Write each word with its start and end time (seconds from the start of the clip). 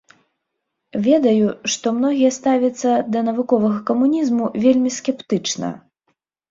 Ведаю, 1.07 1.47
што 1.75 1.93
многія 1.99 2.31
ставяцца 2.39 2.89
да 3.17 3.25
навуковага 3.31 3.79
камунізму 3.93 4.53
вельмі 4.67 4.89
скептычна. 4.99 5.67